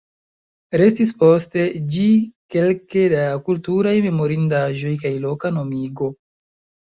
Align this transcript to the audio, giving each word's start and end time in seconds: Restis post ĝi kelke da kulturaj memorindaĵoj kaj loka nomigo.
Restis 0.81 1.09
post 1.23 1.57
ĝi 1.95 2.05
kelke 2.55 3.03
da 3.13 3.27
kulturaj 3.49 3.93
memorindaĵoj 4.05 4.95
kaj 5.03 5.13
loka 5.27 5.53
nomigo. 5.61 6.09